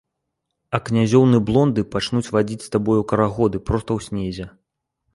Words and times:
А 0.77 0.79
князёўны-блонды 0.89 1.85
пачнуць 1.97 2.23
вадзіць 2.39 2.59
з 2.67 2.75
табою 2.79 3.01
карагоды 3.15 3.57
проста 3.71 3.89
ў 4.03 4.11
снезе. 4.11 4.53